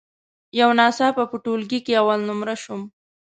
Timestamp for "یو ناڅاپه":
0.59-1.23